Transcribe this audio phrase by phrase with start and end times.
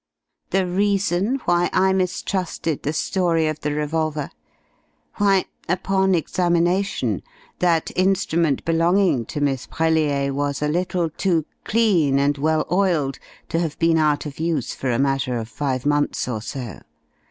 [0.57, 4.31] "...The reason why I mistrusted the story of the revolver?
[5.17, 7.21] Why, upon examination,
[7.59, 13.19] that instrument belonging to Miss Brellier was a little too clean and well oiled
[13.49, 16.79] to have been out of use for a matter of five months or so.